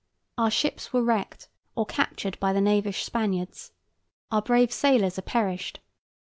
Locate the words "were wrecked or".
0.91-1.85